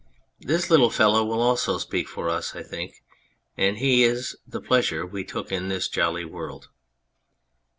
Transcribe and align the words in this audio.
This 0.39 0.71
little 0.71 0.89
fellow 0.89 1.23
will 1.23 1.43
also 1.43 1.77
speak 1.77 2.07
for 2.09 2.27
us, 2.27 2.55
I 2.55 2.63
think, 2.63 3.03
and 3.55 3.77
he 3.77 4.03
is 4.03 4.35
the 4.47 4.59
Pleasure 4.59 5.05
we 5.05 5.23
took 5.23 5.51
in 5.51 5.67
this 5.67 5.87
jolly 5.87 6.25
world. 6.25 6.69